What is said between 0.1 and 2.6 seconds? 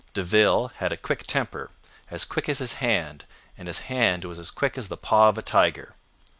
"De Ville had a quick temper, as quick as